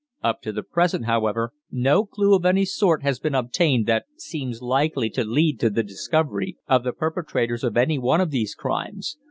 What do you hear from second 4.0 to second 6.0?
seems likely to lead to the